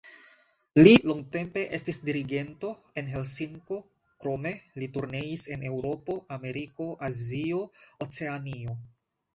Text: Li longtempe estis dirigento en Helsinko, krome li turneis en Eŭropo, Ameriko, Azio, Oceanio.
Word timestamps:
Li 0.79 0.93
longtempe 1.09 1.65
estis 1.77 1.99
dirigento 2.07 2.71
en 3.03 3.11
Helsinko, 3.17 3.77
krome 4.25 4.55
li 4.83 4.91
turneis 4.97 5.47
en 5.59 5.69
Eŭropo, 5.71 6.19
Ameriko, 6.41 6.91
Azio, 7.13 7.63
Oceanio. 8.09 8.79